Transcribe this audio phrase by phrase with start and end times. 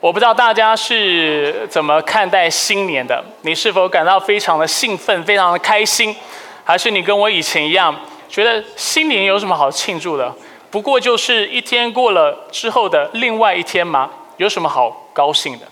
[0.00, 3.22] 我不知道大家是怎么看待新年的？
[3.42, 6.16] 你是否感到非常的兴奋、非常的开心，
[6.64, 7.94] 还是你跟我以前一样，
[8.26, 10.34] 觉得新年有什么好庆祝的？
[10.70, 14.08] 不过就是一天过了之后的另外一天吗？
[14.38, 15.66] 有什么好高兴的？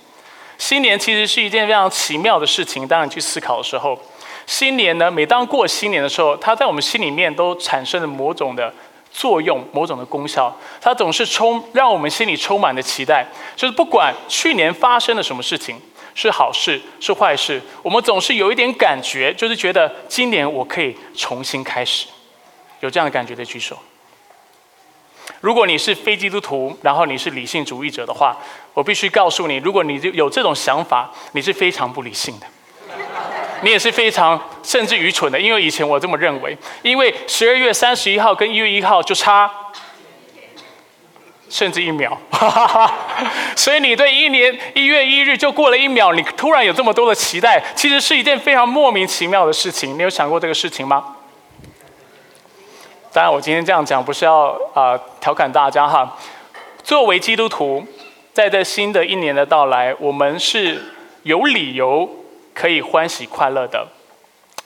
[0.58, 2.86] 新年其实是一件非常奇妙的事情。
[2.86, 3.98] 当你去思考的时候，
[4.44, 8.70] 新年呢，每当过新年的时候，它在我们心里面都产生了某种的。
[9.18, 13.26] 作用某种的功效，它总是充让我们心里充满了期待。
[13.56, 15.76] 就是不管去年发生了什么事情，
[16.14, 22.06] 是好事是坏事，我们总是有一点感觉，就是觉得今年我可以重新开始。
[22.78, 23.76] 有这样的感觉的举手。
[25.40, 28.36] 如果你是非基督徒，然后你是理性主义者的话，
[28.72, 32.46] 我必须告诉你，如果你有这种想法，你是非常不理性的。
[33.62, 39.50] 你也是非常甚至愚蠢的，因为以前我这么认为，因为十二月三十一号跟一月一号就差
[41.48, 42.16] 甚至一秒，
[43.56, 49.96] 所以你对一年一月一日就过了一秒，你突然有这么多的期待，其实是一件非常莫名其妙的事情。
[49.96, 51.16] 你有想过这个事情吗？
[53.10, 56.16] 当然，我今天这样讲不是要啊调侃大家哈。
[56.84, 57.82] 作为基督徒，
[58.34, 60.82] 在这新的一年的到来，我们是
[61.22, 62.08] 有理由。
[62.58, 63.86] 可以欢喜快乐的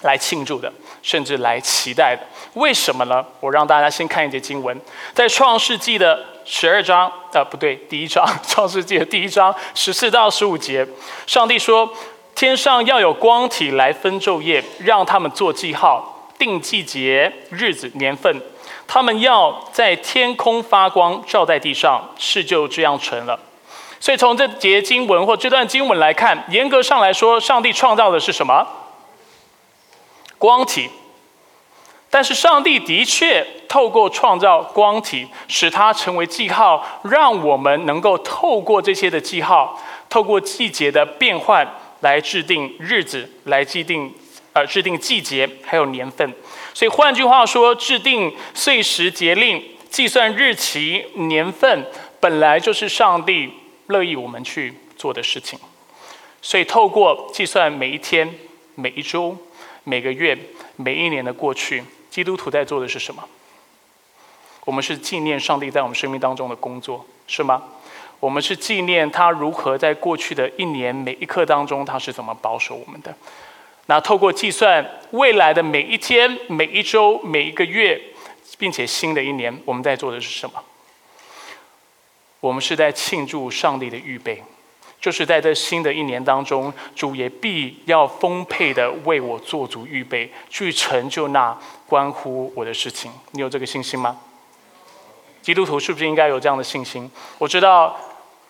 [0.01, 2.23] 来庆祝的，甚至来期待的，
[2.55, 3.23] 为什么呢？
[3.39, 4.81] 我让大家先看一节经文，
[5.13, 10.87] 在创世纪的十二章，呃，不对，第一章，创世纪的第一章十四到十五节，
[11.27, 11.89] 上帝说：
[12.35, 18.41] 天上要有光体来分昼夜，让他们做记号，定季节、日子、年份，
[18.89, 23.39] 他们要在天空发光，照在地上，事就这样成了。
[24.03, 28.67] 所以从这节经文或这段经文来看，严格上来说，上帝创造的是什么？
[30.39, 30.91] 光体。
[32.11, 39.81] 但是上帝的确透过创造光体，使它成为记号，让我们能够透过这些的记号，
[40.11, 41.65] 透过季节的变换
[42.01, 44.13] 来制定日子，来制定
[44.53, 46.35] 呃制定季节，还有年份。
[46.75, 51.87] 所以换句话说，制定岁时节令、计算日期、年份，
[52.19, 53.62] 本来就是上帝。
[53.93, 55.59] 乐意我们去做的事情，
[56.41, 58.35] 所以透过计算每一天、
[58.75, 59.37] 每一周、
[59.85, 60.37] 每个月、
[60.77, 63.23] 每一年的过去，基督徒在做的是什么？
[64.65, 67.63] 我们是纪念上帝在我们生命当中的工作，是吗？
[68.21, 73.15] 我们是纪念他如何在过去的一年每一刻当中，他是怎么保守我们的？
[73.87, 78.01] 那透过计算未来的每一天、每一周、每一个月，
[78.57, 80.63] 并且新的一年，我们在做的是什么？
[82.43, 84.43] 我们是在庆祝上帝的预备，
[85.01, 93.13] 就是在这新的一年当中，主也必要丰沛的为我做足预备，去成就那关乎我的事情。
[93.31, 94.19] 你有这个信心吗？
[95.41, 97.09] 基督徒是不是应该有这样的信心？
[97.39, 97.97] 我知道，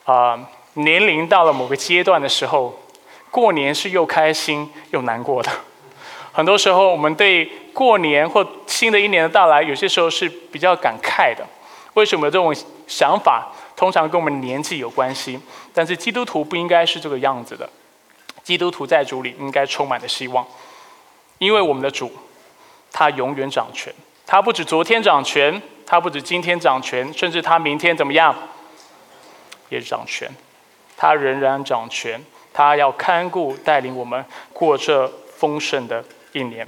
[0.05, 0.41] 啊，
[0.73, 2.75] 年龄到了某个阶段的时候，
[3.31, 5.53] 过年是又开心又难过的。
[6.33, 11.47] 很多时候，我们对过年或新的一年的到来，有些时候是比较感慨的。
[11.93, 12.55] 为什么这种
[12.87, 13.53] 想法？
[13.83, 15.41] 通常跟我们年纪有关系，
[15.75, 17.69] 但是基督徒不应该是这个样子的。
[18.45, 20.47] 基督徒在主里应该充满了希望，
[21.39, 22.13] 因为我们的主，
[22.93, 23.93] 他永远掌权。
[24.25, 28.33] 他不止昨天掌权，他不止今天掌权，甚至他明天怎么样，
[29.69, 30.31] 也掌权。
[30.97, 36.65] 他仍然掌权，他要看顾带领我们过这丰盛的一年。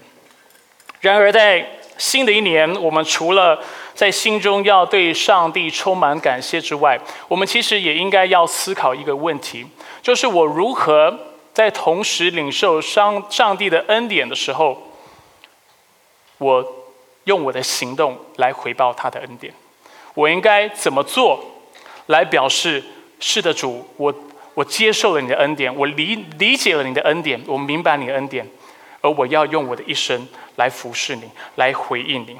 [1.00, 3.62] 然而在新的一年，我们除了
[3.94, 9.66] 在心中要对上帝充满感谢之外，我们其实也应该要思考一个问题，
[10.02, 11.16] 就是我如何
[11.52, 14.90] 在同时领受上上帝的恩典的时候，
[16.38, 16.72] 我
[17.24, 19.54] 用我的行动来回报他的恩典。
[20.14, 21.44] 我应该怎么做
[22.06, 22.82] 来表示
[23.20, 23.86] 是的主？
[23.96, 24.14] 我
[24.54, 28.48] 我接受了你的恩典，我理理解了你的恩典，我明白你的恩典，
[29.00, 32.36] 而我要用我的一生来服侍你，来回应你。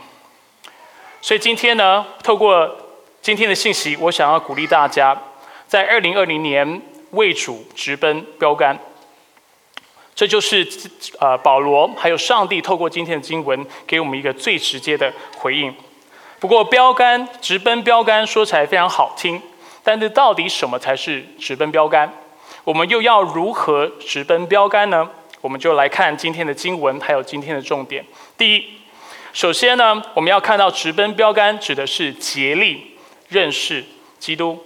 [1.25, 2.71] 所以今天呢，透过
[3.23, 5.19] 今天的信息，我想要鼓励大家，
[5.67, 8.79] 在二零二零年为主直奔标杆。
[10.15, 10.69] 这就是
[11.19, 15.75] 呃保罗还有上帝透过今天的经文给我们一个最直接的回应。
[16.41, 19.41] 不过标杆直奔标杆说起来非常好听，
[19.83, 22.13] 但是到底什么才是直奔标杆？
[22.65, 25.09] 我们又要如何直奔标杆呢？
[25.41, 28.05] 我们就来看今天的经文，还有今天的重点。
[28.37, 28.84] 第一。
[29.35, 32.93] 首先呢，我们要看到直奔标杆指的是竭力
[33.29, 33.85] 认识
[34.21, 34.65] 基督。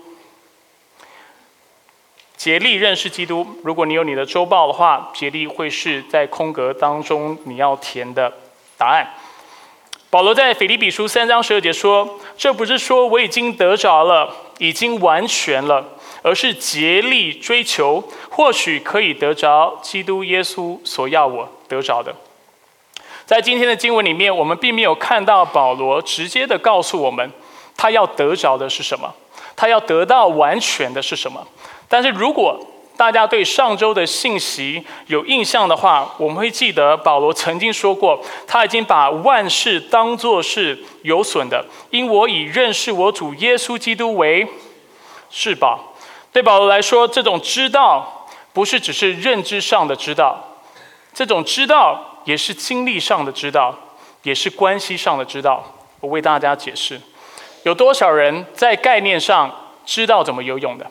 [2.37, 3.47] 竭力认识基督。
[3.65, 8.31] 如果你有你的周报的话，竭力会是在空格当中你要填的
[8.77, 9.09] 答案。
[10.11, 15.83] 保罗在腓立比书三章十二节说：“这不是说我已经得着了，已经完全了，
[16.21, 22.15] 而是竭力追求，或许可以得着基督耶稣所要我得着的。
[23.29, 27.31] 在今天的经文里面，我们并没有看到保罗直接的告诉我们，
[27.77, 29.15] 他要得着的是什么，
[29.55, 31.47] 他要得到完全的是什么。
[31.91, 32.59] 但是如果
[32.97, 44.49] 大家对上周的信息有印象的话，我们会记得保罗曾经说过，他已经把万事当作是有损的，因我以认识我主耶稣基督为
[45.29, 45.93] 至宝。
[46.33, 50.43] 对保罗来说，这种知道不是只是认知上的知道，
[51.13, 53.75] 这种知道也是经历上的知道，
[54.23, 55.65] 也是关系上的知道。
[56.01, 57.01] 我为大家解释，
[57.63, 60.87] 有多少人在概念上知道怎么游泳的？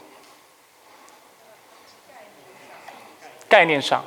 [3.48, 4.04] 概念上，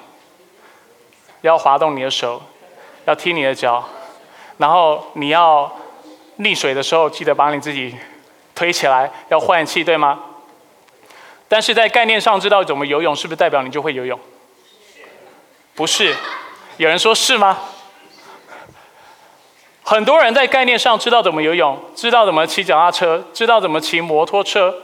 [1.43, 2.43] 要滑动你的手，
[3.05, 3.88] 要踢你的脚，
[4.59, 5.73] 然后你要
[6.41, 7.94] 溺水的时候，记得把你自己
[8.56, 10.21] 推起来，要换气，对吗？
[11.47, 14.19] 但是在概念上知道怎么游泳，是不是代表你就会游泳？
[15.77, 16.15] 不是，
[16.81, 17.59] 有人说是吗？
[19.82, 24.75] 很多人在概念上知道怎么游泳，知道怎么骑脚踏车，知道怎么骑摩托车。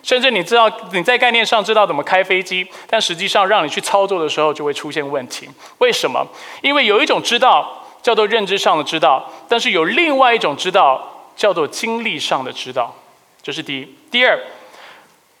[0.00, 5.50] 甚至你知道你在概念上知道怎么开飞机，但实际上让你去操作的时候就会出现问题。
[5.78, 6.24] 为什么？
[6.62, 12.94] 因为有一种知道叫做认知上的知道，但是有另外一种知道叫做经历上的知道。
[13.42, 13.96] 这是第一。
[14.08, 14.38] 第二，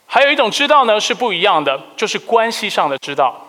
[0.06, 3.46] 还有一种知道呢是不一样的，就是关系上的知道。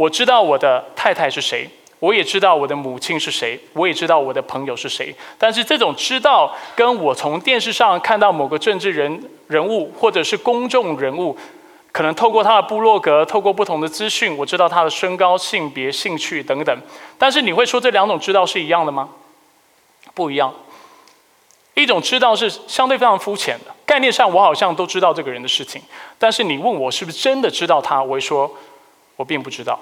[0.00, 1.68] 我知道我的太太是谁。
[1.98, 5.14] 我也知道我的母亲是谁，我也知道我的朋友是谁。
[5.36, 11.36] 但是这种知道，跟我从电视上看到某个政治人人物，或者是公众人物，
[11.92, 16.74] 可能透过他的部落格，透过不同的资讯，我知道他的身高、性别、兴趣等等。
[17.18, 19.10] 但是你会说这两种知道是一样的吗？
[20.14, 20.50] 不一样。
[21.74, 25.82] 一种知道是相对非常肤浅的，概念上我好像都知道这个人的事情，
[26.18, 28.50] 但是你问我是不是真的知道他，我会说，
[29.20, 29.78] 我并不知道。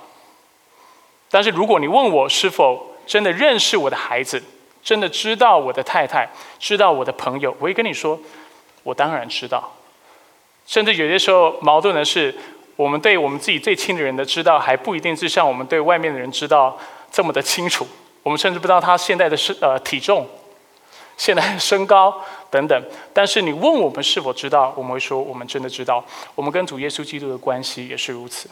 [1.30, 4.42] 但是如果你问我是否真的认识我的孩子，
[4.82, 8.18] 真的知道我的太太，知道我的朋友，我会跟你说，
[8.82, 9.72] 我当然知道。
[10.66, 12.34] 甚至有些时候矛盾的是，
[12.74, 16.76] 我们对我们自己最亲的人的知道，还不一定是像我们对外面的人知道
[17.12, 17.86] 这么的清楚。
[18.24, 20.26] 我们甚至不知道他现在的身呃体重，
[21.16, 22.20] 现在的身高
[22.50, 22.82] 等等。
[23.14, 26.04] 但是你问我们是否知道，我们会说我们真的知道。
[26.34, 28.50] 我们跟主耶稣基督的关系也是如此。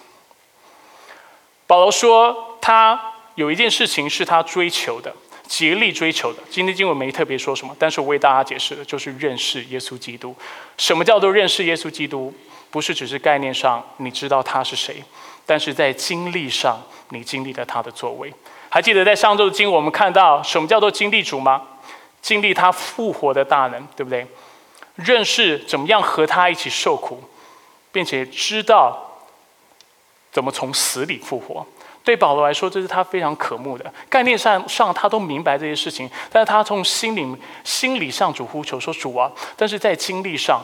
[1.66, 5.12] 保罗说，他有一件事情是他追求的，
[5.48, 6.38] 竭力追求的。
[6.48, 10.34] 今天经文没特别说什么，但是我为大家解释的就是认识耶稣基督。
[10.76, 12.32] 什么叫做认识耶稣基督？
[12.70, 15.02] 不是只是概念上你知道他是谁，
[15.44, 18.32] 但是在经历上你经历了他的作为。
[18.68, 21.62] 还记得在上周的经，我们看到什么叫做经历主吗？
[22.20, 24.26] 经历他复活的大能，对不对？
[24.96, 27.22] 认识怎么样和他一起受苦，
[27.90, 29.02] 并且知道。
[30.36, 31.66] 怎么从死里复活？
[32.04, 37.26] 对保罗来说，这是他非常渴慕的概念上上，他都明白这些事情，但是他从心里
[37.64, 40.60] 心理上主呼求说：“主啊！”但是在经历上，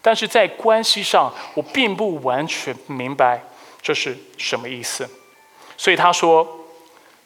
[0.00, 3.44] 但是在关系上，我并不完全明白
[3.82, 5.06] 这是什么意思。
[5.76, 6.48] 所以他说，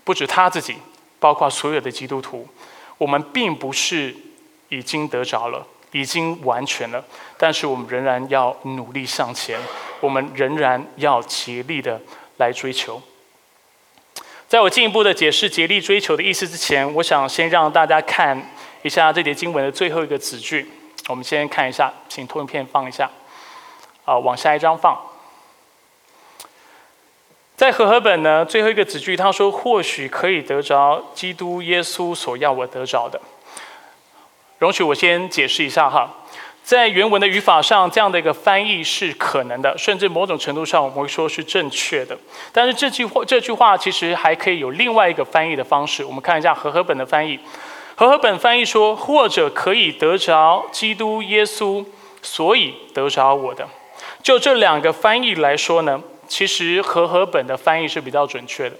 [0.02, 0.74] 不止他自己，
[1.20, 2.44] 包括所有的基督徒，
[2.98, 4.12] 我们并不是
[4.68, 5.64] 已经得着了。
[5.92, 7.04] 已经完全了，
[7.36, 9.58] 但是我们仍然要努力向前，
[10.00, 12.00] 我们仍然要竭力的
[12.36, 13.00] 来追求。
[14.46, 18.50] 在我进一步的解释竭力追求的意思之前，我想先让大家看
[18.82, 20.70] 一下这节经文的最后一个子句。
[21.08, 23.10] 我们先看一下，请投影片放一下，
[24.04, 24.98] 啊，往下一张放。
[27.56, 33.20] 在和合本呢，最后一个子句他说：“或许可以得着基督耶稣所要我得着的。”
[34.58, 36.08] 容许我先解释一下哈，
[36.64, 42.18] 在原文的语法上，这样的一个翻译是可能的，甚至某种程度上我们会说是正确的。
[42.52, 46.04] 但是这句话这句话其实还可以有另外一个翻译的方式。
[46.04, 47.38] 我们看一下和合本的翻译，
[47.94, 51.84] 和合本翻译说，或者可以得着基督耶稣，
[52.20, 53.64] 所以得着我的。
[54.24, 58.74] 就这两个翻译来说呢，其实和合本的翻译是比较准确的。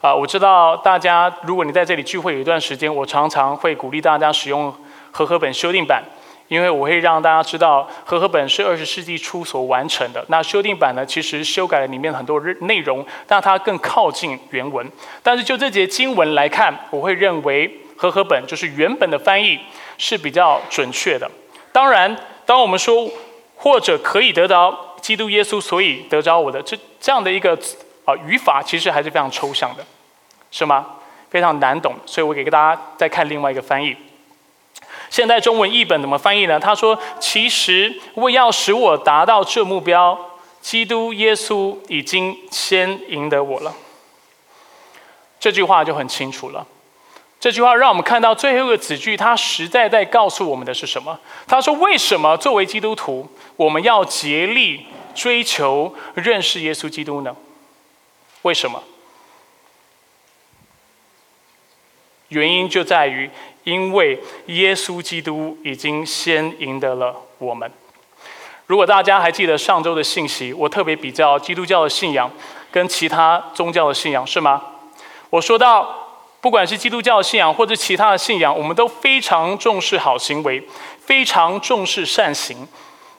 [0.00, 4.74] 啊，我知道大家如果你在这里聚会有一段时间，我常常会鼓励大家使用。
[5.10, 6.02] 和合本修订版，
[6.48, 10.24] 因为我会让大家知道，和合本是二十世纪初所完成的。
[10.28, 14.90] 那修订版呢，其实修改了里面很多内容，让它更靠近原文。
[15.22, 19.58] 但是就这节经文来看，我会认为和合本就是原本的翻译
[19.98, 21.30] 是比较准确的。
[21.72, 23.08] 当然，当我们说
[23.54, 27.56] 或者可以得到基督耶稣，所以得着我的这这样的一个
[28.04, 29.84] 啊语法，其实还是非常抽象的，
[30.50, 30.86] 是吗？
[31.28, 31.94] 非常难懂。
[32.06, 33.94] 所以我给大家再看另外一个翻译。
[35.10, 36.60] 现代中文译本怎么翻译呢？
[36.60, 40.16] 他说：“其实为要使我达到这目标，
[40.60, 43.74] 基督耶稣已经先赢得我了。”
[45.40, 46.64] 这句话就很清楚了。
[47.40, 51.18] 这句话让我们看到最后一个子句，他实在在告诉我们的是什么？
[51.48, 57.34] 他说：“为什么作为基督徒，我们要竭力追求认识耶稣基督呢？
[58.42, 58.80] 为什么？
[62.28, 63.28] 原因就在于。”
[63.64, 67.70] 因为耶稣基督已经先赢得了我们。
[68.66, 72.30] 如果大家还记得上周的信息，我特别比较基督教的信仰
[72.70, 74.62] 跟其他宗教的信仰，是吗？
[75.28, 75.92] 我说到，
[76.40, 80.62] 不管是基督教的信仰或者其他的信仰，我们都非常重视好行为，
[81.04, 82.66] 非常重视善行。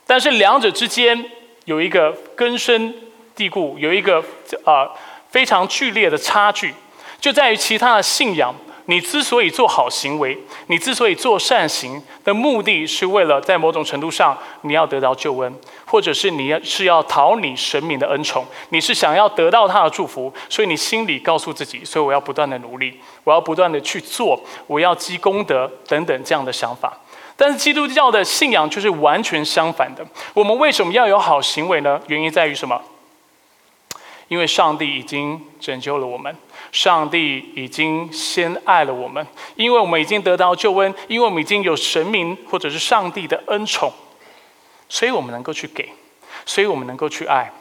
[0.07, 1.24] 但是两者之间
[1.65, 2.93] 有一个根深
[3.36, 4.24] 蒂固、有一个
[4.65, 4.89] 呃
[5.29, 6.74] 非常剧烈的差距，
[7.19, 8.55] 就在于其他的信仰。
[8.85, 26.97] 你之所以做好行为，你之所以做善行的目的是为了在某种程度上你要得到救恩，或者是你要是要讨你神明的恩宠，你是想要得到他的祝福，所以你心里告诉自己，所以我要不断的努力，我要不断的去做，我要积功德等等这样的想法。
[27.38, 30.05] 但是基督教的信仰却是完全相反的。
[30.33, 32.00] 我们为什么要有好行为呢？
[32.07, 32.79] 原因在于什么？
[34.31, 36.33] 因为上帝已经拯救了我们。
[36.71, 43.91] 上帝已经先爱了我们，因为我们已经得到救恩，因为我们已经有神明或者是上帝的恩宠，
[44.88, 45.89] 所以我们能够去给，
[46.45, 47.51] 所以我们能够去爱。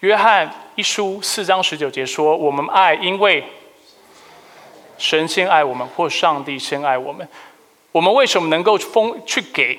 [0.00, 3.42] 约翰一书四章十九节说：“我们爱，因为
[4.98, 7.26] 神先爱我们，或上帝先爱我们。
[7.92, 9.78] 我们为什么能够疯去给？”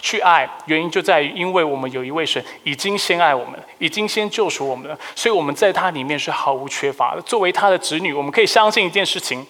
[0.00, 7.22] 去爱，原因就在于，因为我们有一位神已经先爱我们，已经先救赎我们了，所以我们在他里面是毫无缺乏的。
[7.22, 9.46] 作为他的子女，我们可以相信一件事情，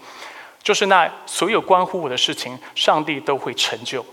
[0.63, 4.05] 就是那所有关乎我的事情，上帝都会成就，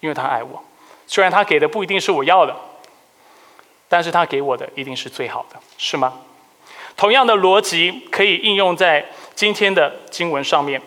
[0.00, 0.62] 因为他爱我。
[1.06, 2.56] 虽然他给的不一定是我要的，
[3.88, 6.14] 但是他给我的一定是最好的，是吗？
[6.96, 9.04] 同样的逻辑可以应用在
[9.34, 10.80] 今天的经文上面。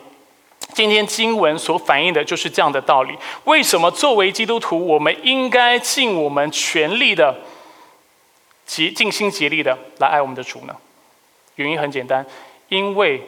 [0.74, 3.14] 今天经文所反映的就是这样的道理。
[3.44, 7.34] 为什么作为基督徒，我们应该尽我们全力的、
[8.66, 10.76] 竭尽心竭力的来爱我们的主呢？
[11.56, 12.24] 原因很简单，
[12.68, 13.22] 因为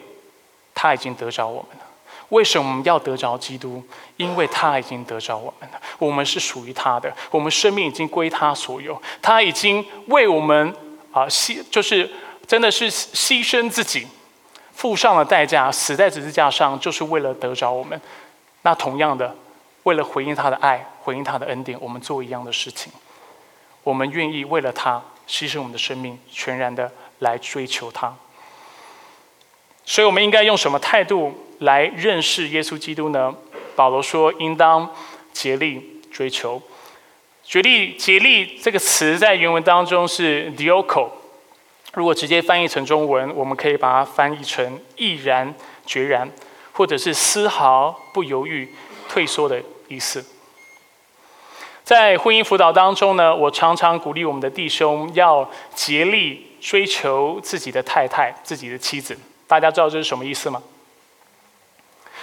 [0.73, 1.83] 他已经得着我们了。
[2.29, 3.83] 为什么我们要得着基督？
[4.17, 5.79] 因为他已经得着我们了。
[5.99, 8.99] 我们是属于他的，我们生命已经归他所有。
[9.21, 10.73] 他已经为我们
[11.11, 12.09] 啊牺，就是
[12.47, 14.07] 真的是牺牲自己。
[14.73, 17.99] 付上了代价，死在十字架上，就是为了得着我们。
[18.63, 19.35] 那同样的，
[19.83, 22.91] 为了回应他的爱，回应他的恩典，我们做一样的事情。
[23.83, 28.13] 我们愿意为了他牺牲我们的生命，全然的来追求他。
[29.85, 33.33] 所以，我们应该用什么态度来认识耶稣基督呢？
[33.75, 34.89] 保罗说：“应当
[35.33, 36.61] 竭力追求。
[37.43, 41.09] ”“竭力”“竭力”这个词在原文当中是 “dioko”。
[41.93, 45.53] 如果直接翻译成中文，我们可以把它翻译成“毅然
[45.85, 46.29] 决然”
[46.73, 48.73] 或者是“丝毫不犹豫
[49.07, 50.25] 退缩”的意思。
[51.83, 59.15] 在婚姻辅导当中呢，我常常鼓励我们的弟兄要竭力追求自己的太太、自己的妻子。
[59.47, 60.63] 大家知道这是什么意思吗？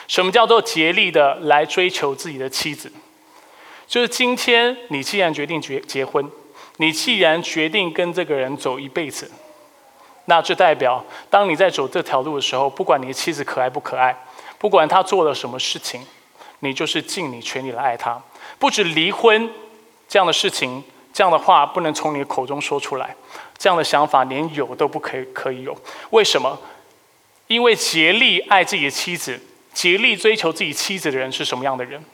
[0.09, 2.91] 什么叫做竭力的来追求自己的妻子？
[3.87, 6.29] 就是今天你既然决定结结婚，
[6.79, 9.31] 你既然决定跟这个人走一辈子。
[10.31, 14.17] 那就代表，当你在走这条路的时候，不管你的妻子可爱不可爱，
[14.59, 16.07] 不管她做了什么事情，
[16.61, 18.23] 你就是尽你全力来爱她。
[18.61, 19.51] 不止离婚
[20.09, 23.17] 这样的事情，这样的话不能从你的口中说出来，
[23.59, 25.77] 这样的想法连有都不可以可以有。
[26.11, 26.57] 为什么？
[27.49, 29.41] 因为竭力爱自己的妻子，
[29.75, 32.05] 竭力追求自己妻子的人是什么样的人？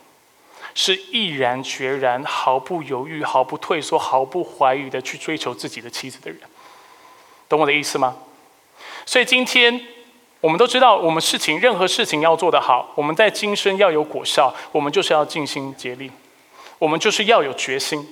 [0.74, 6.40] 是毅然决然、毫不犹豫、毫不退缩、毫不怀疑的去追求自己的妻子的人。
[7.48, 8.16] 懂我的意思吗？
[9.04, 9.80] 所以今天
[10.40, 16.10] 我们都知道，我们事情任何事情要做得好，我们在今生要有果效，我们就是要尽心竭力，
[16.78, 18.06] 我们就是要有决心，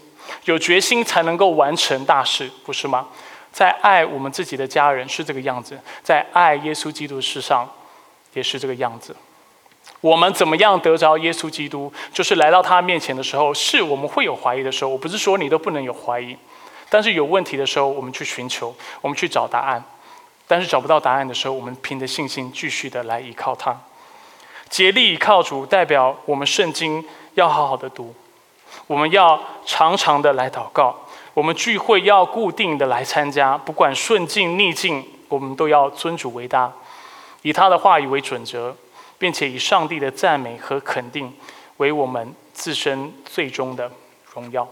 [0.44, 3.08] 有决心才能够完成大事，不是吗？
[3.52, 7.68] 在爱我们自己的家人是这个样子，在爱耶稣基督世上
[8.32, 9.14] 也是这个样子。
[10.00, 11.92] 我们怎么样得着耶稣基督？
[12.12, 14.90] 就是来到他面前的时候，是我们会有怀疑的时候。
[14.90, 16.36] 我不是说你都不能有怀疑。
[16.94, 19.82] 但是有问题的时候，我们去寻求，我们去找答案；
[20.46, 23.76] 但是找不到答案的时候，我们凭着信心继续的来依靠他。
[24.70, 28.14] 竭力依靠主，代表我们圣经要好好的读，
[28.86, 30.94] 我们要常常的来祷告，
[31.34, 36.72] 我们聚会要固定的来参加，不管顺境逆境，我们都要尊主为大，
[37.42, 38.76] 以他的话语为准则，
[39.18, 41.34] 并且以上帝的赞美和肯定
[41.78, 43.90] 为为我们自身最终的
[44.32, 44.68] 荣耀。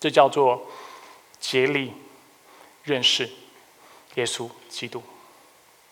[0.00, 0.66] 这叫做
[1.48, 1.92] 竭力
[2.82, 3.30] 认识
[4.16, 5.00] 耶稣基督，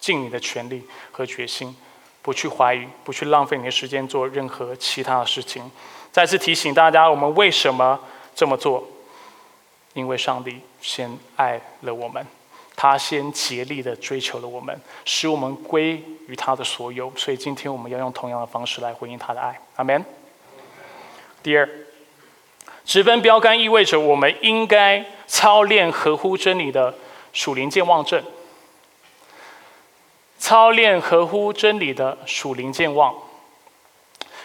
[0.01, 0.83] 尽你的全力
[1.13, 1.77] 和决心，
[2.23, 5.71] 不去怀疑，不去浪费你的时间做任何其他的事情。
[6.11, 8.01] 再次提醒大家，我们为什么
[8.35, 8.85] 这么做？
[9.93, 12.27] 因为上帝先爱了我们，
[12.75, 17.13] 他先竭力的追求了我们，使我们归于他的所有。
[17.15, 19.57] 所以今天我们要用同样的方式来回应他的爱。
[19.77, 20.05] 阿门。
[21.45, 21.69] 第二。
[22.85, 26.95] 直奔标杆意味着我们应该操练合乎真理的
[27.33, 28.23] 属灵健忘症。
[30.39, 33.15] 操练合乎真理的属灵健忘。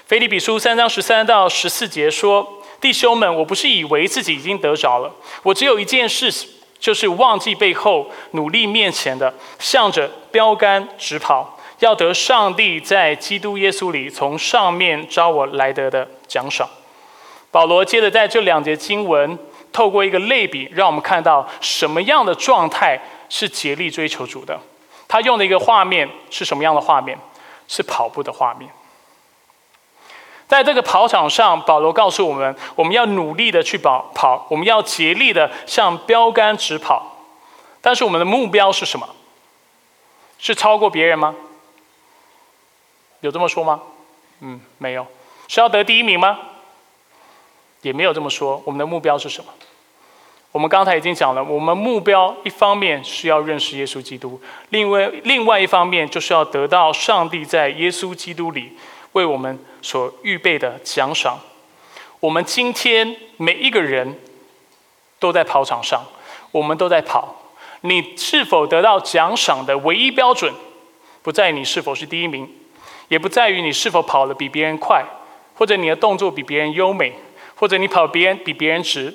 [0.08, 6.34] 腓立比书三章十三到十四节说：“弟兄们，我不是以为自己已经得着了，我只有一件事，
[6.80, 16.68] 就是忘记背后，努力面前的，向着标杆直跑，要得上帝在基督耶稣里从上面招我来得的奖赏。”
[17.52, 19.38] 保罗接着在这两节经文，
[19.72, 23.00] 透过一个类比，让我们看到什么样的状态
[23.30, 24.60] 是竭力追求主的。
[25.08, 27.18] 他用的一个画面是什么样的画面？
[27.68, 28.70] 是跑步的画面。
[30.48, 37.18] 在这个跑场上，保罗告诉我们，我们要努力的去跑跑，我们要竭力的向标杆直跑。
[37.82, 39.08] 但是我们的目标是什么？
[40.40, 41.36] 是超过别人吗？
[43.22, 43.82] 有这么说吗？
[44.40, 45.06] 嗯，没有。
[45.48, 46.40] 是要得第一名吗？
[47.82, 48.62] 也没有这么说。
[48.66, 49.52] 我们的目标是什么？
[50.52, 58.74] 我们刚才已经讲了，我们目标一方面是要认识耶稣基督，另外另外一方面就是要得到上帝在耶稣基督里
[59.12, 61.40] 为我们所预备的奖赏。
[62.20, 64.20] 我们今天每一个人
[65.20, 66.04] 都在跑场上，
[66.52, 67.36] 我们都在跑。
[67.82, 70.52] 你是否得到奖赏的唯一标准，
[71.22, 72.52] 不在于你是否是第一名，
[73.08, 75.06] 也不在于你是否跑得比别人快，
[75.54, 77.14] 或者你的动作比别人优美。
[77.60, 79.14] 或者你跑别人比别人直，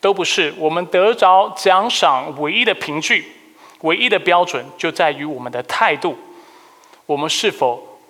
[0.00, 3.30] 都不是我们得着奖赏唯一的凭据，
[3.82, 6.16] 唯一的标准就在于我们的态度，
[7.04, 8.00] 我们是否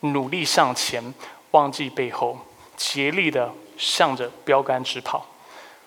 [0.00, 1.12] 努力向前，
[1.50, 2.38] 忘记背后，
[2.74, 5.26] 竭力的向着标杆直跑。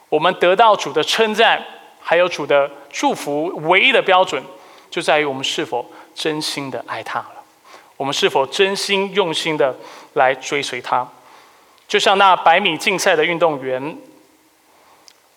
[0.07, 1.65] 我们得到主的称赞，
[1.99, 4.43] 还有主的祝福，唯一的标准
[4.91, 7.43] 就在于我们是否真心的爱他了，
[7.97, 9.75] 我们是否真心用心的
[10.13, 11.09] 来追随他。
[11.91, 13.97] 就像那百米竞赛的运动员，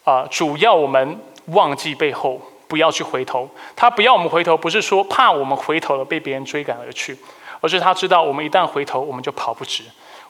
[0.04, 3.50] 啊，主要我们忘记背后，不要去回头。
[3.74, 7.18] 他不要我们回头，不是说怕我们回头了被别人追赶而去，
[7.60, 9.82] 而是他知道我们一旦回头，我们就跑不直，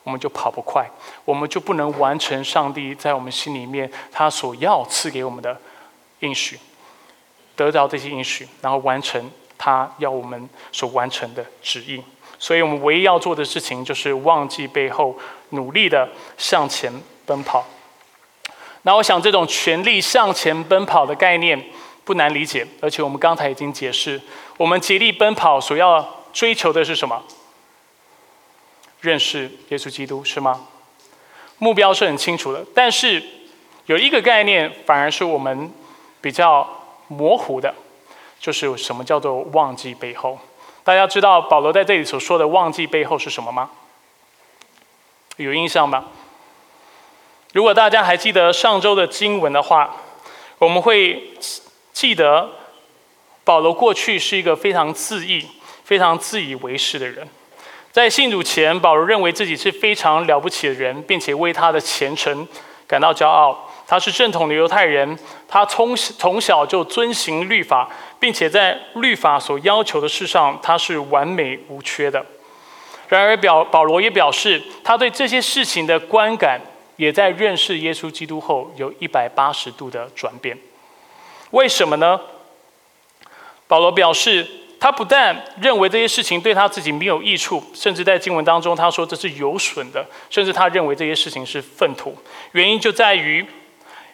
[0.02, 0.90] 我们就跑不快，
[1.26, 5.54] 我们就不能完成上帝在我们心里面他所要赐给我们的
[6.20, 6.58] 应许，
[7.54, 12.02] 得到这些应许，然后完成他要我们所完成的旨意。
[12.38, 15.14] 所以我们唯一要做的事情，就是忘记背后。
[15.54, 16.92] 努力的向前
[17.24, 17.64] 奔跑。
[18.82, 21.58] 那我想，这种全力向前奔跑的概念
[22.04, 24.20] 不难理解，而且我们刚才已经解释，
[24.58, 27.22] 我们竭力奔跑所要追求的是什么？
[29.00, 30.66] 认识耶稣基督是吗？
[31.58, 33.22] 目标是很清楚的，但是
[33.86, 35.70] 有一个概念反而是我们
[36.20, 36.68] 比较
[37.08, 37.74] 模糊的，
[38.38, 40.38] 就是什么叫做忘记背后？
[40.82, 43.70] 大家知道保罗在这里所说的忘记背后是什么吗？
[45.36, 46.04] 有印象吗？
[47.52, 49.96] 如果大家还记得上周的经文的话，
[50.58, 51.32] 我们会
[51.92, 52.50] 记得
[53.44, 55.46] 保罗过去是一个非常自义、
[55.84, 57.28] 非常自以为是的人。
[57.92, 62.46] 在信主前，保罗认为自己是非常了不起的人，并且为他的虔诚
[62.88, 63.70] 感到骄傲。
[63.86, 65.16] 他是正统的犹太人，
[65.46, 72.24] 他从从小就遵行律法，并且在律法所要求的事上，他是完美无缺的。
[73.14, 76.60] 然而，表保罗也表示，他对这些事情的观感，
[76.96, 80.56] 也在认识耶稣基督后，有一百八十度的转变。
[81.50, 82.18] 为什么呢？
[83.68, 84.46] 保罗表示，
[84.80, 92.16] 他不但认为这些事情对他自己没有益处，甚至在经文当中他说这是有损的，甚至他认为这些事情是粪土。
[92.52, 93.44] 原因就在于，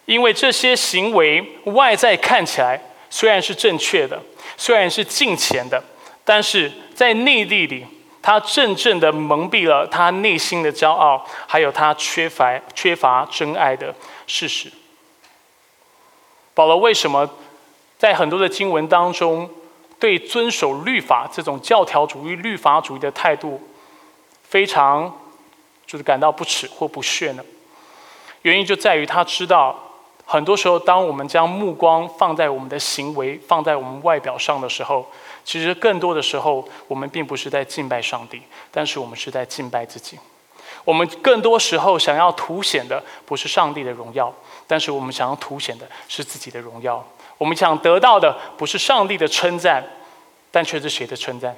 [0.07, 4.21] 因为这些行为外在看起来虽然是正确的，
[4.57, 5.83] 虽然是敬虔的，
[6.25, 7.87] 但是在内地里。
[8.22, 13.94] 他真正的蒙蔽了他内心的骄傲，还有他缺乏缺乏真爱的
[14.26, 14.70] 事实。
[16.54, 17.28] 保罗为什么
[17.98, 19.48] 在很多的经文当中，
[19.98, 23.61] 对遵守律法这种教条主义、律法主义的态度，
[24.42, 25.20] 非常
[25.87, 27.42] 就是感到不耻或不屑呢？
[28.42, 29.78] 原因就在于他知道。
[30.26, 35.11] 很多时候，当我们将目光放在我们的行为、放在我们外表上的时候，
[35.44, 40.18] 其实更多的时候，我们并不是在敬拜上帝，但是我们是在敬拜自己。
[40.85, 44.33] 我们更多时候想要凸显的不是上帝的荣耀，
[44.66, 47.07] 但是我们想要凸显的是自己的荣耀。
[47.37, 49.85] 我们想得到的不是上帝的称赞，
[50.50, 51.57] 但却是谁的称赞？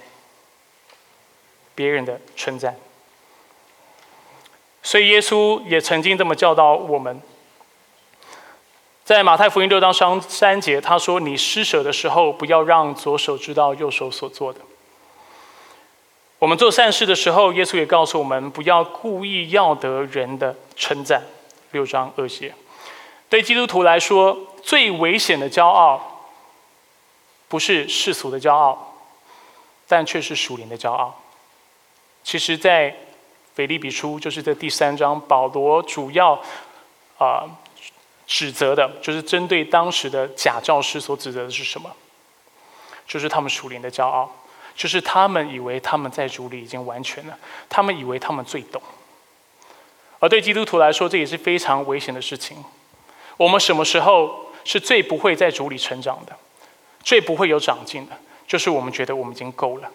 [1.74, 2.76] 别人的称赞。
[4.82, 7.20] 所以耶稣也曾经这么教导我们，
[9.04, 14.60] 在马太福音六章三三节，他说：“你施舍的时候，不要让左手知道右手所做的。”
[16.38, 21.22] 我们做善事的时候，耶稣也告诉我们，不要故意要得人的称赞。
[21.72, 22.54] 六章二节，
[23.28, 26.28] 对基督徒来说，最危险的骄傲，
[27.48, 28.94] 不是世俗的骄傲，
[29.88, 31.20] 但却是属灵的骄傲。
[32.22, 32.94] 其实，在
[33.54, 36.40] 腓利比书就是这第三章，保罗主要
[37.18, 37.48] 啊
[38.32, 41.94] 指责的，就是针对当时的假教师所指责的是什么？
[43.06, 44.34] 就是他们属灵的骄傲，
[44.74, 48.80] 就是他们以为他们在主里已经完全了，他们以为他们最懂。
[50.18, 52.56] 而对基督徒来说，这也是非常危险的事情。
[53.36, 56.34] 我们什么时候是最不会在主里成长的，
[57.02, 58.18] 最不会有长进的？
[58.48, 59.90] 就是我们觉得我们已经够了。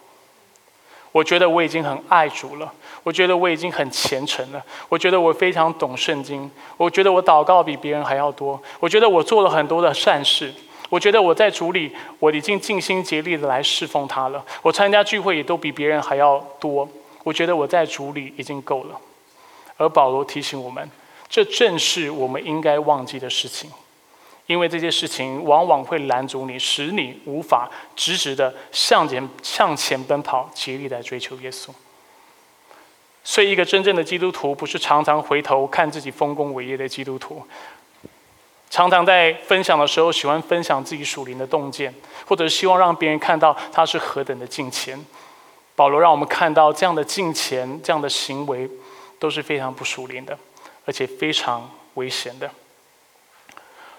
[1.12, 2.72] 我觉得我已经很爱主了，
[3.08, 10.54] 我觉得我已经很虔诚了，我觉得我非常懂圣经，我觉得我祷告比别人还要多，我觉得我做了很多的善事，
[10.90, 16.86] 我觉得我在主里我已经尽心竭力的来侍奉他了，我参加聚会也都比别人还要多，
[17.24, 19.00] 我觉得我在主里已经够了。
[19.78, 20.92] 而保罗提醒我们，
[21.30, 23.72] 这正是我们应该忘记的事情。
[24.48, 31.70] 因为这些事情往往会拦阻你，使你无法直直的向前向前奔跑，竭力来追求耶稣。
[33.30, 37.46] 所以，一个真正的基督徒不是常常回头看自己丰功伟业的基督徒，
[38.70, 41.94] 常常在分享的时候喜欢分享自己属灵的洞见，
[42.26, 44.98] 或者希望让别人看到他是何等的敬虔。
[45.76, 48.68] 保罗让我们看到这样的敬虔、这样的行为
[49.20, 50.40] 都是非常不属灵的，
[50.86, 52.50] 而且非常危险的。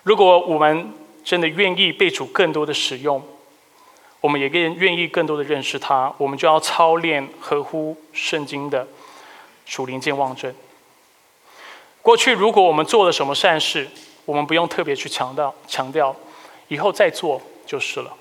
[0.04, 0.90] 如果我们
[1.22, 3.22] 真的愿意被主更多的使用，
[4.22, 8.88] 我们也更愿意更多的认识他，我们就要操练合乎圣经的
[9.68, 10.52] 属灵健忘症。
[12.00, 13.86] 过去如果我们做了什么善事，
[14.24, 16.16] 我们不用特别去强调强调，
[16.68, 18.12] 以后再做就是了。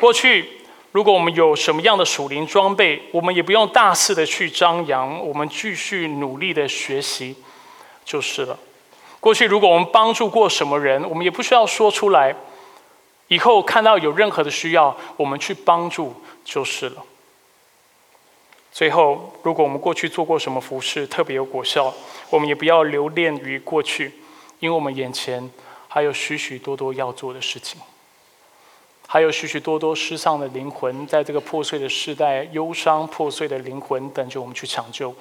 [0.00, 0.60] 过去
[0.90, 7.36] 如果我们有什么样的属灵装备，我们也不用大肆的去张扬，我们继续努力的学习
[8.04, 8.58] 就是了。
[9.20, 12.34] 过去，如果我们帮助过什么人，我们也不需要说出来。
[13.28, 17.02] 以后看到有任何的需要，我们去帮助就是了。
[18.74, 21.94] 最后，如果我们过去做过什么服饰特别有果效，
[22.28, 24.12] 我们也不要留恋于过去，
[24.58, 25.48] 因为我们眼前
[25.86, 27.80] 还有许许多多要做的事情，
[29.06, 35.14] 还有许许多多失丧的灵魂，在这个破碎的时代，忧伤破碎的灵魂等着我们去抢救。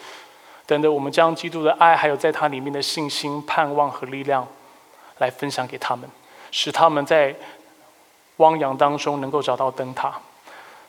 [0.65, 4.47] 等着我们将基督的爱，还有在他里面的信心、盼望和力量，
[5.19, 6.09] 来分享给他们，
[6.49, 7.35] 使他们在
[8.37, 10.19] 汪洋当中能够找到灯塔，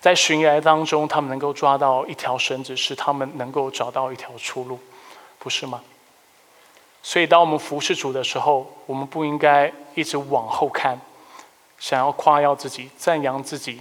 [0.04, 4.78] 在悬崖当中，他们能够抓到一条绳子，使他们能够找到一条出路，
[5.38, 5.82] 不是吗？
[7.02, 11.00] 所以，当我们服侍主的时候，我们不应该一直往后看，
[11.78, 13.80] 想要夸耀自己、赞扬自己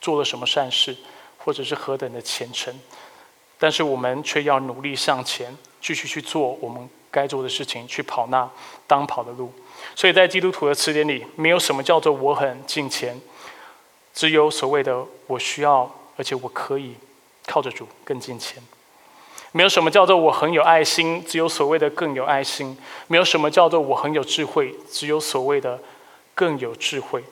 [0.00, 0.96] 做了什么善事，
[1.36, 2.74] 或者是何等的虔诚。
[3.58, 8.48] 但是我们却要努力向前，继续去做我们该做的事情，去跑那
[8.86, 9.52] 当跑的路。
[9.94, 13.20] 所以在基督徒的词典里，没有什么叫做我很敬虔，
[14.16, 16.94] 只有所谓的我需要，而且我可以
[17.46, 18.60] 靠着主更敬虔。
[19.52, 22.76] 没有什么叫做我很有爱心，只有所谓的更有爱心。
[23.08, 25.78] 没有什么叫做我很有智慧，只有所谓的
[26.34, 27.22] 更有智慧。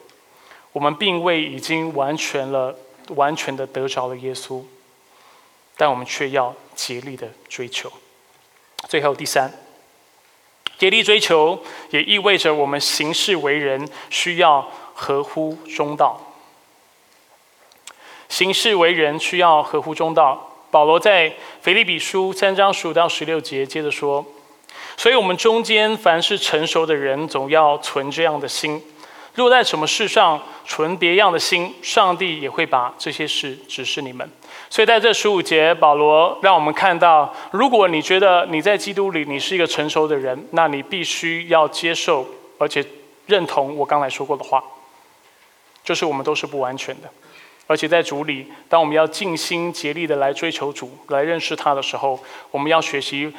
[0.71, 2.75] 我们并未已经完全了，
[3.09, 4.63] 完全的得着了耶稣。
[5.75, 7.91] 但我们却要竭力的追求。
[8.87, 9.51] 最后第三，
[10.77, 16.24] 竭力追求也意味着我们行事为人需要合乎中道。
[18.35, 20.51] 行事为人需要合乎中道。
[20.69, 24.25] 保罗在腓立比书三章十五到十六节接着说
[24.97, 28.83] ：“所以我们中间凡是成熟的人，总要存这样的心。
[29.35, 34.29] 若在什么事上存别样的心，上帝也会把这些事指示你们。”
[34.69, 42.83] 所以在这十五节，保罗让我们看到，如果你觉得你在基督里你是一个成熟的人，那你必须要接受而且
[43.27, 44.61] 认同我刚才说过的话，
[45.85, 47.09] 就是我们都是不完全的，
[47.67, 52.19] 而且在主里，当我们要尽心竭力的来追求主、来认识他的时候，
[52.51, 53.33] 我们要学习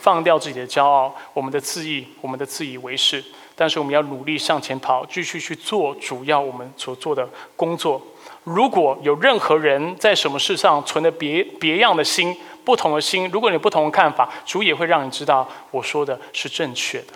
[0.00, 3.24] 放掉自己的骄傲、我们的自义、我们的自以为是，
[3.56, 8.00] 但是我们要努力向前跑，继续去做主要我们所做的工作。
[8.44, 17.14] 如果有任何人在什么事上存了别别样的心，不同的心，如果你不同的看法，主也会让你知道我说的是正确的。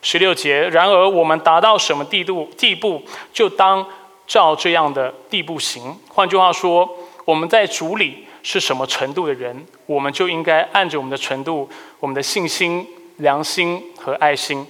[0.00, 3.02] 十六节，然而我们达到什么地度地步，
[3.32, 3.86] 就当
[4.26, 5.98] 照这样的地步行。
[6.08, 6.88] 换句话说，
[7.24, 11.68] 我们在主里是什么程度的人，我们就应该按着我们的程度、
[12.00, 14.66] 我们的信心、良心和爱心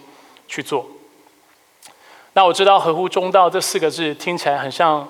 [0.47, 0.87] 去做。
[2.35, 5.09] 那我知道“合乎中道”这四个字听起来很像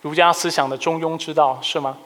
[0.00, 1.98] 儒家思想的中庸之道，是吗？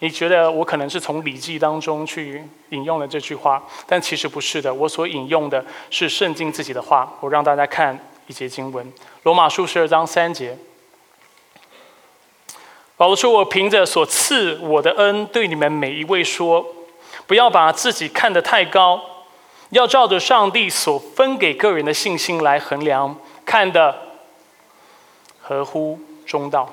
[0.00, 4.72] 你觉得我可能是从《礼记》当中去引用了这句话，但其实不是的。
[4.72, 7.10] 我所引用的是圣经自己的话。
[7.20, 8.86] 我让大家看一节经文，
[9.24, 10.56] 《罗马书》十二章三节。
[12.96, 16.64] 保罗说：“我凭着所赐我的恩，对你们每一位说，
[17.26, 18.98] 不要把自己看得太高，
[19.70, 23.94] 要照着上帝所分给个人的信心来衡量，看的
[25.42, 26.66] 合乎中道。”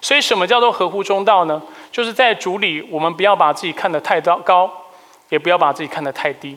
[0.00, 1.60] 所以，什么叫做合乎中道呢？
[1.90, 4.70] 就是在主里，我们不要把自己看得太高，
[5.30, 6.56] 也不要把自己看得太低。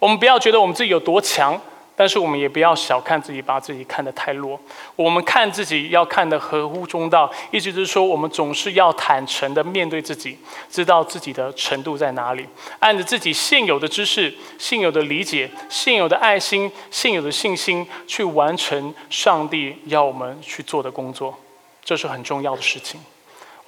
[0.00, 1.60] 我们不要觉得我们自己有多强，
[2.00, 4.58] 但是我们也不要小看自己，把自己看得太弱。
[4.96, 10.38] 我们看自己要看得合乎中道，意思就是说，我们总是要坦诚地面对自己，
[10.70, 12.46] 知道自己的程度在哪里，
[12.78, 21.38] 按着自己现有的知识、现有的理解、现有的爱心、现有的信心，去完成上帝要我们去做的工作。
[21.84, 22.98] 这是很重要的事情。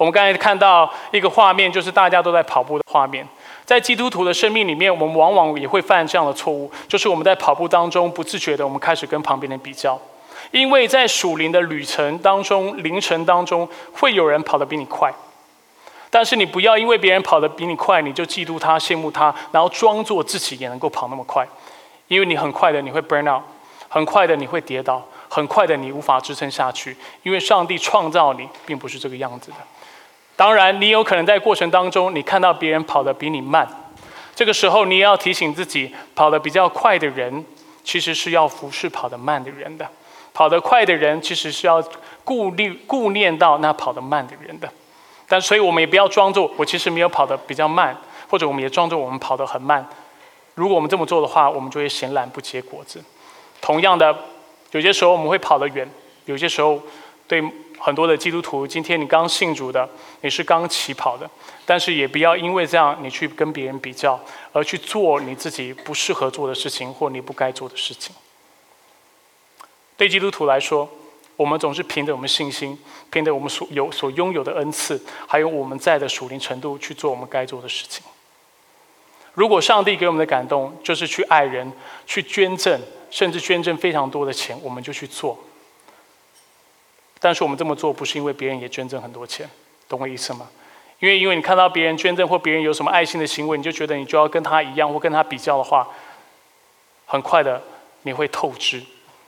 [0.03, 3.25] 我们刚才看到一个画面，就是大家都在跑步的画面。
[3.63, 9.97] 在基督徒的生命里面，我们往往也会犯这样的错误，就是我们在跑步当中不自觉的，我们开始跟旁边人比较。
[10.51, 15.09] 因为在属灵的旅程当中、凌晨当中，会有人跑得比你快。
[16.09, 21.47] 但是你不要因为别人跑得比你快，你就嫉妒他、羡慕他，然后装作自己也能够跑那么快。
[22.09, 23.41] 因为你很快的你会 burn out，
[23.87, 25.01] 很快的你会跌倒。
[25.29, 29.57] 很快的，你无法支撑下去，因为上帝创造你并不是这个样子的。
[30.35, 33.67] 当然，你有可能在过程当中，你看到别人跑得比你慢，
[34.35, 37.45] 这个时候你也要提醒自己，跑得比较快的人，
[37.83, 39.85] 其实是要服侍跑得慢的人的；
[40.33, 41.83] 跑得快的人，其实是要
[42.23, 44.69] 顾虑顾念到那跑得慢的人的。
[45.27, 47.95] 但所以，我们也不要装作我其实没有跑得比较慢，
[48.29, 49.87] 或者我们也装作我们跑得很慢。
[50.55, 53.03] 如果我们这么做的话，我们就会闲懒不结果子。
[53.61, 54.15] 同样的。
[54.71, 55.87] 有些时候我们会跑得远，
[56.25, 56.81] 有些时候
[57.27, 57.39] 对
[57.85, 59.89] 很多的基督徒，今天你刚信主的，
[60.21, 61.29] 你是刚起跑的，
[61.65, 64.17] 但是也不要因为这样你去跟别人比较，
[64.53, 68.15] 而去做你自己不适合做的事情或你不该做的事情。
[69.97, 70.89] 对基督徒来说，
[71.35, 72.79] 我们总是凭着我们信心，
[73.11, 78.01] 凭着我们所有所拥有的恩赐，还有我们在的属灵程度去做我们该做的事情。
[79.33, 81.69] 如果上帝给我们的感动就是去爱人、
[82.05, 82.79] 去捐赠。
[83.13, 85.37] 甚至捐赠非常多的钱，我们就去做。
[87.23, 89.49] 但是我们这么做不是因为别人也捐赠很多钱，
[89.87, 90.49] 懂我意思吗？
[90.99, 95.87] 因为因为你看到别人捐赠或别人有什么爱心的行为，你就觉得你就要跟他一样或跟他比较的话，
[97.05, 97.63] 很快的
[98.01, 98.83] 你会透支，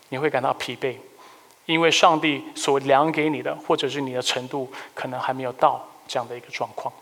[0.10, 0.97] 你会感到疲惫，
[1.65, 6.93] 因为上帝所量给你的或者是你的程度可能还没有到这样的一个状况。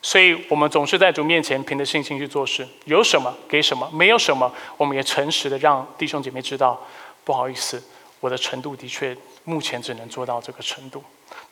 [0.00, 6.80] 所以，我们总是在主面前凭着信心去做事，有什么给什么，没有什么，我们也诚实的让弟兄姐妹知道，
[7.22, 7.82] 不好意思，
[8.20, 9.14] 我的程度的确
[9.50, 11.02] 目前只能做到这个程度。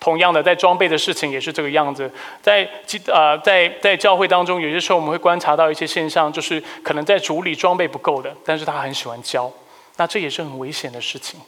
[0.00, 2.68] 同样的，在装备的事情也是这个样子，在
[3.06, 9.50] 呃在在教会当中，有些时候我们会观察到一些现象，就是可能在主里装备不够的，但是他很喜欢教，
[9.96, 11.40] 那这也是很危险的事情，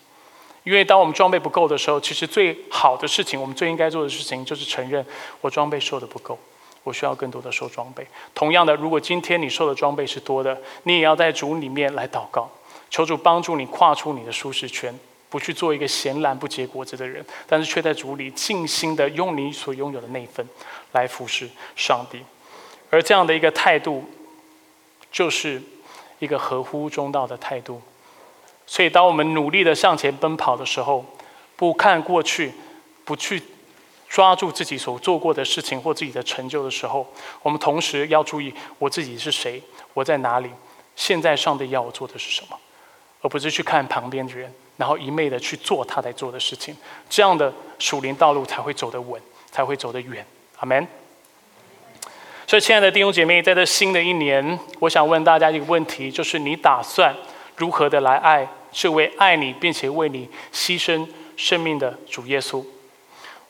[0.65, 5.05] 因为当我们装备不够的时候，其实最好的事情，我们最应该做的事情，就是承认
[5.41, 6.37] 我装备受的不够。
[6.83, 8.07] 我需要更多的受装备。
[8.35, 12.51] 同样的，如果今天你受的装备是多的，你也要在主里面来祷告，
[12.89, 14.99] 求主帮助你跨出你的舒适圈，
[15.31, 20.47] 不去做一个闲懒不结果子的人，但是却在主里尽心的用你所拥有的那份
[20.93, 22.21] 来服侍上帝。
[22.91, 24.05] 而这样的一个态度，
[25.11, 25.63] 就是
[26.19, 27.81] 一个合乎中道的态度。
[28.67, 31.07] 所以，当我们努力的向前奔跑的时候，
[31.57, 32.53] 不看过去，
[33.05, 33.43] 不去。
[34.09, 37.07] 抓住自己所做过的事情或自己的成就的时候，
[37.43, 39.63] 我们同时要注意我自己是谁，
[39.95, 40.51] 我在哪里，
[40.97, 42.59] 现在上帝要我做的是什么，
[43.21, 46.75] 而不是去看旁边的人，然后一昧的去做他在做的事情。
[47.11, 50.25] 这样的属灵道路才会走得稳，才会走得远。
[50.57, 50.89] 阿门。
[52.47, 57.15] 所以，亲爱的弟兄姐妹，在这新的一年，我想问大家一个问题：就是你打算
[57.57, 62.65] 如何的来爱这位爱你并且为你牺牲生命的主耶稣？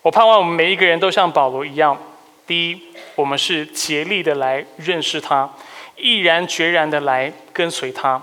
[0.03, 1.97] 我盼望我们每一个人都像保罗一样，
[2.45, 2.83] 第一，
[3.15, 5.49] 我们是竭力的来认识他，
[5.97, 8.21] 毅然决然的来跟随他，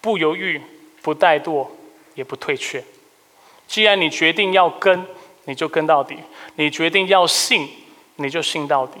[0.00, 0.62] 不犹豫，
[1.02, 1.66] 不怠惰，
[2.16, 2.82] 也不退却。
[3.68, 5.06] 既然你决定要跟，
[5.44, 6.16] 你就跟到底；
[6.56, 7.68] 你决定要信，
[8.16, 8.98] 你就信到底。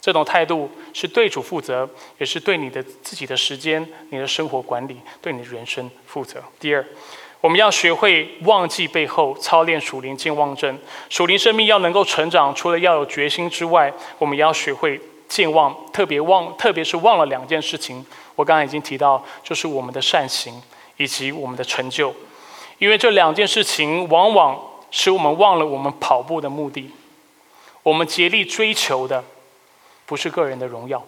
[0.00, 6.40] 这种态度是对主负责，也是对你的自己的时间、你的生活管理、对你的人生负责。
[6.60, 6.86] 第二，
[7.40, 10.78] 我们要学会忘记背后，操练属灵健忘症。
[11.10, 18.06] 属灵生命要能够成长，除了要有决心之外，我们也要学会健忘，特别忘，特别是忘了两件事情。
[18.36, 20.62] 我刚才已经提到，就是我们的善行
[20.96, 22.14] 以及我们的成就，
[22.78, 26.90] 因为这两件事情往往使我们忘了我们跑步的目的，
[27.82, 29.24] 我们竭力追求的。
[30.08, 31.04] 不是个人的荣耀。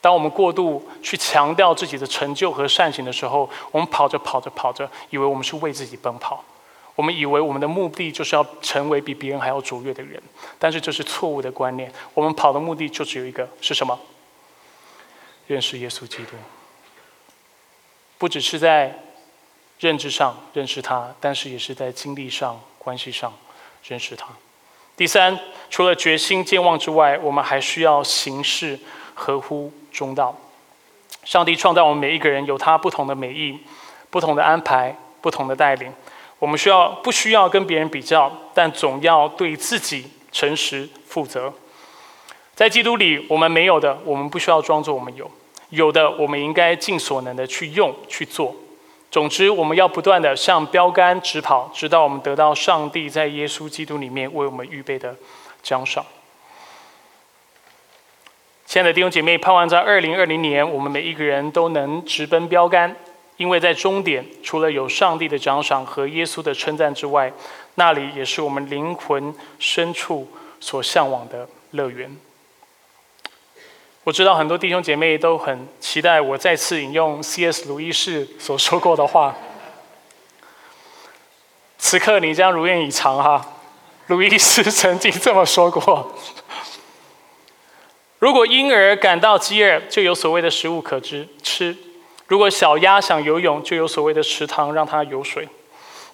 [0.00, 6.42] 当我们过度去强调自己的成就和善行的时候，我们跑着跑着跑着，以为我们是为自己奔跑。
[6.94, 10.18] 我们以为我们的目的就是要成为比别人还要卓越的人，
[10.58, 11.92] 但是这是错误的观念。
[12.14, 13.98] 我们跑的目的就只有一个，是什么？
[15.46, 16.32] 认识耶稣基督。
[18.16, 18.98] 不只是在
[19.80, 23.32] 认知上认识他，但是也是在经历上、关系上
[23.82, 24.28] 认识他。
[24.94, 25.40] 第三，
[25.70, 28.78] 除了决心健忘之外，我们还需要行事
[29.14, 30.36] 合乎中道。
[31.24, 33.58] 上帝创造我们每一个人，有他不同的美意、
[34.10, 35.90] 不同的安排、不同的带领。
[36.38, 38.30] 我们需要不需要跟别人比较？
[38.52, 41.52] 但总要对自己诚实负责。
[42.54, 45.24] 在基督里，我们没有的，我们不需要装作我们有；
[45.70, 48.54] 有的，我们应该尽所能的去用去做。
[49.10, 55.16] 总之，我们要不断的向标杆直跑，直到我们得到上帝在耶稣基督里面为我们预备的
[55.62, 56.06] 奖赏。
[58.66, 62.94] 亲爱的弟兄姐妹，盼望在二零二零年，我们每一个人都能直奔标杆，
[63.36, 67.32] 因为在终点，除了有上帝的奖赏和耶稣的称赞之外，
[67.74, 70.28] 那里也是我们灵魂深处
[70.60, 72.16] 所向往的乐园。
[74.02, 77.68] 我知道很多弟兄姐妹都很期待我再次引用 C.S.
[77.68, 79.36] 鲁伊士所说过的话。
[81.76, 83.46] 此刻你将如愿以偿哈，
[84.06, 86.14] 鲁伊斯曾经这么说过：
[88.18, 91.74] 如果婴儿感到饥饿，就有所谓的食物可吃；吃；
[92.26, 95.46] 如果小鸭想游泳，就有所谓的池塘让它游水。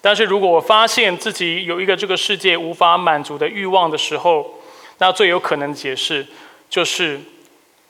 [0.01, 4.59] 但是如果我发现自己有一个这个世界无法满足的欲望的时候，
[4.97, 6.27] 那最有可能解释
[6.69, 7.21] 就是。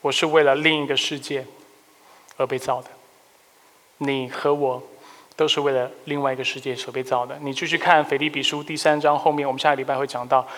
[0.08, 1.44] 我是为了另一个世界
[2.38, 2.88] 而被造的，
[3.98, 4.82] 你和我
[5.36, 7.38] 都是为了另外一个世界所被造的。
[7.42, 10.48] 你继续看腓立比书第三章后面，我们下个礼拜会讲到，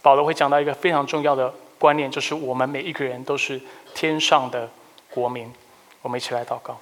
[0.00, 3.60] 保罗会讲到一个非常重要的观念，就是我们每一个人都是
[3.96, 4.70] 天上的
[5.10, 5.52] 国民。
[6.02, 6.80] 我们一起来祷告。